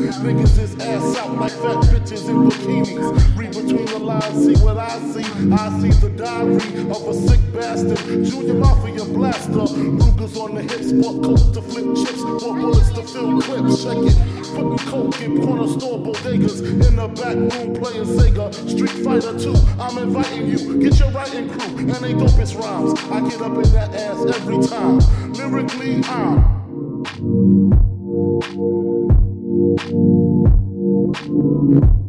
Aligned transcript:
Niggas 0.00 0.58
is 0.58 0.74
ass 0.80 1.16
out 1.18 1.36
like 1.36 1.52
fat 1.52 1.76
bitches 1.92 2.26
in 2.30 2.48
bikinis. 2.48 3.36
Read 3.36 3.50
between 3.50 3.84
the 3.84 3.98
lines, 3.98 4.46
see 4.46 4.64
what 4.64 4.78
I 4.78 4.98
see. 5.12 5.24
I 5.52 5.80
see 5.80 5.90
the 6.00 6.08
diary 6.16 6.56
of 6.90 7.06
a 7.06 7.12
sick 7.12 7.40
bastard. 7.52 8.24
Junior 8.24 8.54
Mafia 8.54 9.04
blaster. 9.04 9.50
Rugers 9.50 10.36
on 10.38 10.54
the 10.54 10.62
hips, 10.62 10.92
bought 10.92 11.22
coke 11.22 11.52
to 11.52 11.60
flip 11.60 11.84
chips, 11.96 12.22
bought 12.22 12.40
bullets 12.40 12.88
to 12.92 13.02
fill 13.02 13.42
clips. 13.42 13.84
Check 13.84 13.98
it. 13.98 14.16
Putting 14.54 14.78
coke 14.88 15.20
in 15.20 15.42
corner 15.42 15.68
store 15.68 15.98
bodegas. 15.98 16.62
In 16.64 16.96
the 16.96 17.08
back 17.08 17.36
room 17.36 17.74
playing 17.74 18.06
Sega. 18.06 18.54
Street 18.54 19.04
Fighter 19.04 19.38
2. 19.38 19.54
I'm 19.78 19.98
inviting 19.98 20.48
you. 20.48 20.78
Get 20.80 20.98
your 20.98 21.10
writing 21.10 21.50
crew 21.50 21.76
and 21.76 21.90
they 21.90 22.14
dopest 22.14 22.58
rhymes. 22.58 22.98
I 23.10 23.20
get 23.28 23.42
up 23.42 23.52
in 23.52 23.70
that 23.72 23.94
ass 23.94 24.24
every 24.34 24.66
time. 24.66 24.98
Lyrically, 25.34 26.02
I'm. 26.04 27.99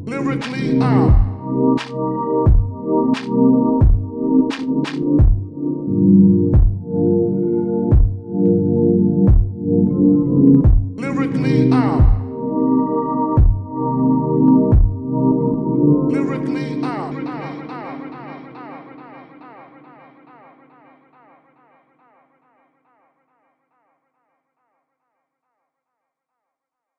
Lyrically, 0.05 0.81
I'm. 0.81 1.21